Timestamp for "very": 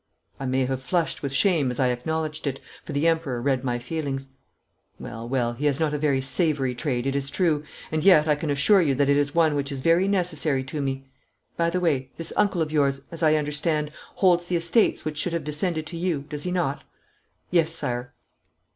5.99-6.21, 9.81-10.07